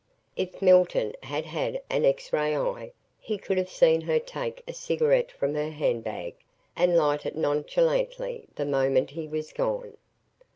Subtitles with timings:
[0.35, 4.73] If Milton had had an X ray eye he could have seen her take a
[4.73, 6.33] cigarette from her handbag
[6.75, 9.95] and light it nonchalantly the moment he was gone.